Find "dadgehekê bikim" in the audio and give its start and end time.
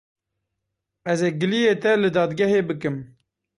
2.15-2.95